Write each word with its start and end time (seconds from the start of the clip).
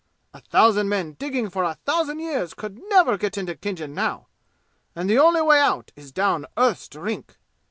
A 0.33 0.41
thousand 0.41 0.89
men 0.89 1.13
digging 1.13 1.51
for 1.51 1.63
a 1.63 1.75
thousand 1.75 2.21
years 2.21 2.55
could 2.55 2.81
never 2.89 3.19
get 3.19 3.37
into 3.37 3.53
Khinjan 3.53 3.93
now, 3.93 4.29
and 4.95 5.07
the 5.07 5.19
only 5.19 5.43
way 5.43 5.59
out 5.59 5.91
is 5.95 6.11
down 6.11 6.47
Earth's 6.57 6.87
Drink! 6.89 7.37